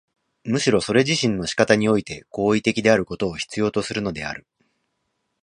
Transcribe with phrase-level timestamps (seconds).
[0.45, 4.47] むしろそれ自身の仕方において行為的であることを必要とするのである。